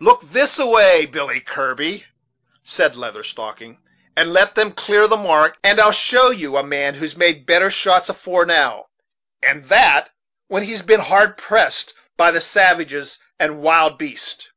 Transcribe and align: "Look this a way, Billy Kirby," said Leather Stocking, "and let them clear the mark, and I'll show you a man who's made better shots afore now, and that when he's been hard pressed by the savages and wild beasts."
"Look 0.00 0.22
this 0.24 0.58
a 0.58 0.66
way, 0.66 1.06
Billy 1.06 1.38
Kirby," 1.38 2.06
said 2.64 2.96
Leather 2.96 3.22
Stocking, 3.22 3.78
"and 4.16 4.32
let 4.32 4.56
them 4.56 4.72
clear 4.72 5.06
the 5.06 5.16
mark, 5.16 5.58
and 5.62 5.78
I'll 5.80 5.92
show 5.92 6.30
you 6.32 6.56
a 6.56 6.64
man 6.64 6.94
who's 6.94 7.14
made 7.16 7.46
better 7.46 7.70
shots 7.70 8.08
afore 8.08 8.46
now, 8.46 8.86
and 9.40 9.66
that 9.66 10.10
when 10.48 10.64
he's 10.64 10.82
been 10.82 10.98
hard 11.02 11.36
pressed 11.36 11.94
by 12.16 12.32
the 12.32 12.40
savages 12.40 13.20
and 13.38 13.62
wild 13.62 13.96
beasts." 13.96 14.50